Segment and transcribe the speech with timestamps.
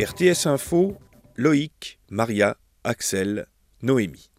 [0.00, 0.96] RTS Info,
[1.36, 3.46] Loïc, Maria, Axel,
[3.82, 4.30] Noémie.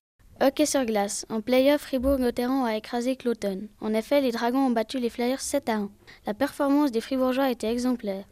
[0.42, 1.24] Hockey sur glace.
[1.30, 3.68] En play-off, Fribourg-Gotteron a écrasé Cloton.
[3.80, 5.92] En effet, les Dragons ont battu les Flyers 7 à 1.
[6.26, 8.26] La performance des Fribourgeois était exemplaire.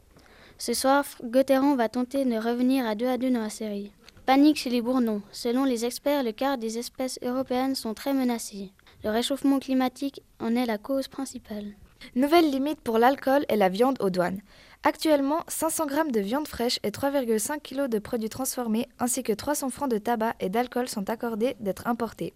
[0.57, 3.91] Ce soir, Gotteron va tenter de revenir à 2 à 2 dans la série.
[4.25, 5.21] Panique chez les Bournons.
[5.31, 8.71] Selon les experts, le quart des espèces européennes sont très menacées.
[9.03, 11.75] Le réchauffement climatique en est la cause principale.
[12.15, 14.41] Nouvelle limite pour l'alcool et la viande aux douanes.
[14.83, 19.69] Actuellement, 500 g de viande fraîche et 3,5 kg de produits transformés ainsi que 300
[19.69, 22.33] francs de tabac et d'alcool sont accordés d'être importés.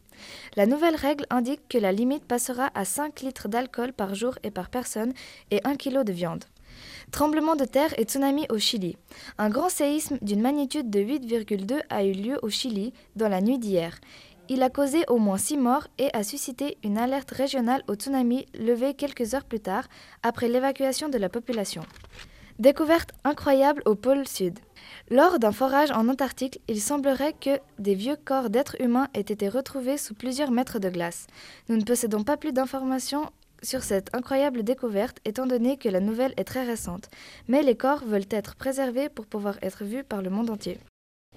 [0.57, 4.51] La nouvelle règle indique que la limite passera à 5 litres d'alcool par jour et
[4.51, 5.13] par personne
[5.51, 6.43] et 1 kg de viande.
[7.11, 8.97] Tremblement de terre et tsunami au Chili.
[9.37, 13.59] Un grand séisme d'une magnitude de 8,2 a eu lieu au Chili dans la nuit
[13.59, 13.99] d'hier.
[14.49, 18.45] Il a causé au moins six morts et a suscité une alerte régionale au tsunami
[18.53, 19.85] levée quelques heures plus tard
[20.21, 21.83] après l'évacuation de la population.
[22.59, 24.59] Découverte incroyable au pôle sud.
[25.09, 29.47] Lors d'un forage en Antarctique, il semblerait que des vieux corps d'êtres humains aient été
[29.47, 31.25] retrouvés sous plusieurs mètres de glace.
[31.69, 33.29] Nous ne possédons pas plus d'informations
[33.63, 37.09] sur cette incroyable découverte étant donné que la nouvelle est très récente,
[37.47, 40.77] mais les corps veulent être préservés pour pouvoir être vus par le monde entier.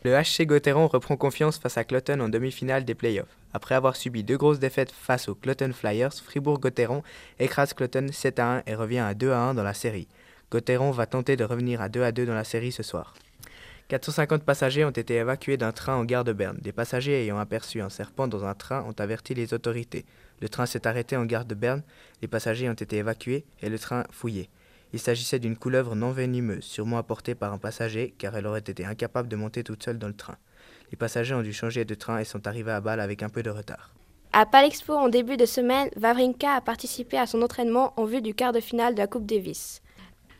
[0.05, 3.37] Le HC Gotteron reprend confiance face à Cloton en demi-finale des playoffs.
[3.53, 7.03] Après avoir subi deux grosses défaites face aux Cloton Flyers, Fribourg-Gotteron
[7.39, 10.09] écrase Cloton 7 à 1 et revient à 2 à 1 dans la série.
[10.51, 13.15] Gotteron va tenter de revenir à 2 à 2 dans la série ce soir.
[13.89, 16.59] 450 passagers ont été évacués d'un train en gare de Berne.
[16.61, 20.05] Des passagers ayant aperçu un serpent dans un train ont averti les autorités.
[20.41, 21.83] Le train s'est arrêté en gare de Berne,
[22.21, 24.51] les passagers ont été évacués et le train fouillé.
[24.92, 28.84] Il s'agissait d'une couleuvre non venimeuse, sûrement apportée par un passager, car elle aurait été
[28.84, 30.37] incapable de monter toute seule dans le train.
[30.91, 33.43] Les passagers ont dû changer de train et sont arrivés à Bâle avec un peu
[33.43, 33.95] de retard.
[34.33, 38.34] À Palexpo, en début de semaine, Vavrinka a participé à son entraînement en vue du
[38.34, 39.83] quart de finale de la Coupe Davis.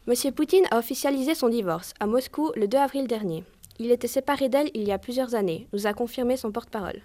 [0.07, 3.43] Monsieur Poutine a officialisé son divorce à Moscou le 2 avril dernier.
[3.79, 7.01] Il était séparé d'elle il y a plusieurs années, nous a confirmé son porte-parole.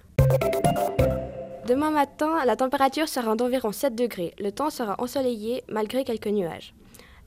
[1.68, 4.34] Demain matin, la température sera d'environ 7 degrés.
[4.40, 6.74] Le temps sera ensoleillé malgré quelques nuages.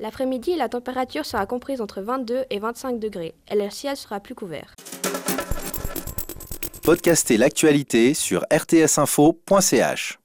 [0.01, 4.35] L'après-midi, la température sera comprise entre 22 et 25 degrés et le ciel sera plus
[4.35, 4.75] couvert.
[6.83, 10.19] Podcastez l'actualité sur rtsinfo.ch.